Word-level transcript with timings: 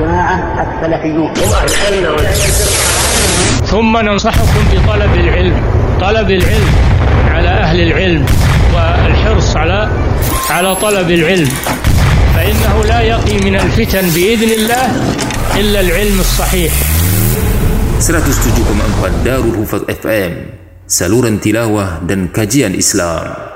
جماعة 0.00 0.38
السلفيون 0.64 1.30
ثم 3.64 3.92
ننصحكم 3.96 4.62
بطلب 4.72 5.12
العلم 5.14 5.56
طلب 6.00 6.30
العلم 6.30 6.70
على 7.30 7.48
أهل 7.48 7.78
العلم 7.80 8.26
والحرص 8.74 9.56
على 9.56 9.88
على 10.50 10.74
طلب 10.74 11.10
العلم. 11.10 11.50
فإنه 12.34 12.84
لا 12.84 13.00
يقي 13.00 13.36
من 13.46 13.54
الفتن 13.56 14.04
بإذن 14.10 14.50
الله 14.58 14.86
إلا 15.56 15.80
العلم 15.80 16.20
الصحيح. 16.20 16.72
107,4 18.04 19.24
Darul 19.24 19.56
Hufaz 19.64 19.86
FM 19.88 20.32
Saluran 20.84 21.40
tilawah 21.40 22.04
dan 22.04 22.28
kajian 22.28 22.76
Islam 22.76 23.53